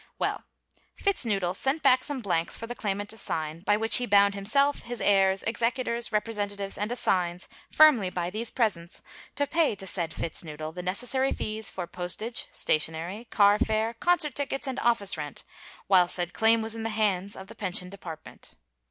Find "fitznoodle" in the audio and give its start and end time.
0.95-1.53, 10.11-10.71